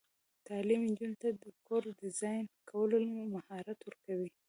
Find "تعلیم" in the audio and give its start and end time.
0.47-0.81